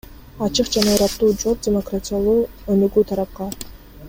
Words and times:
Ачык 0.45 0.71
жана 0.75 0.95
ыраттуу 0.95 1.29
жооп– 1.43 1.61
демократиялуу 1.69 2.37
өнүгүү 2.77 3.09
тарапка. 3.13 3.53